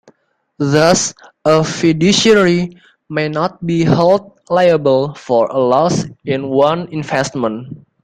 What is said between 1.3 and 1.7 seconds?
a